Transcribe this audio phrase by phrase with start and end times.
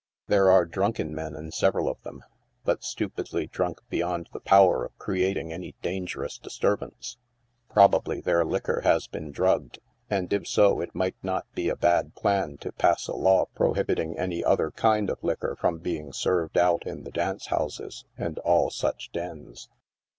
[0.25, 2.23] There are drunken men in several of them,
[2.65, 7.17] but stupidly drunk beyond ihe power of crea ting any dangerous disturbance.
[7.69, 9.77] Probably their liquor has been drugged,
[10.09, 13.95] and if so, it might not be a bad plan to pass a law prohib
[13.95, 18.39] iting any other kind of liquor from being served out in the dance houses and
[18.39, 19.69] all such dens.